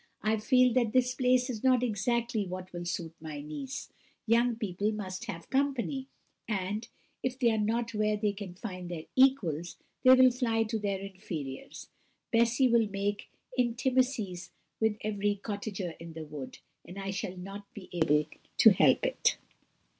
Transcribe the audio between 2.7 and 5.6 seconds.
will suit my niece young people must have